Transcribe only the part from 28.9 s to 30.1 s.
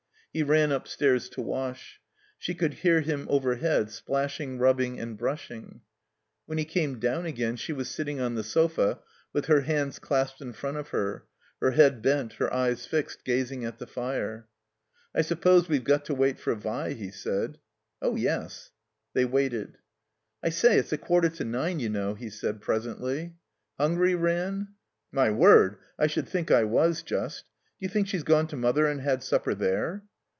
had supper there?"